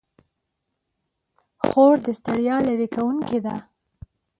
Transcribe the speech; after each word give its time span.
خور 1.65 1.95
د 2.05 2.07
ستړیا 2.19 2.57
لیرې 2.67 2.87
کوونکې 2.95 3.39
ده. 3.45 3.55